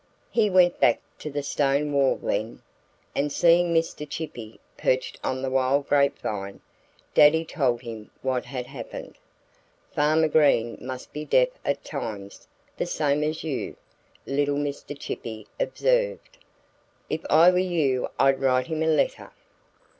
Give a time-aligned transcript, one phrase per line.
[0.31, 2.63] He went back to the stone wall then.
[3.13, 4.09] And seeing Mr.
[4.09, 6.59] Chippy perched on the wild grapevine,
[7.13, 9.19] Daddy told him what had happened.
[9.93, 13.75] "Farmer Green must be deaf at times, the same as you
[14.27, 14.97] are," little Mr.
[14.97, 16.39] Chippy observed.
[17.07, 19.31] "If I were you I'd write him a letter."